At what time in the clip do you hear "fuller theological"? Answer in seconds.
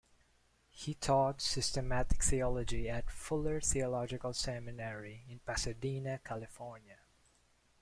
3.11-4.33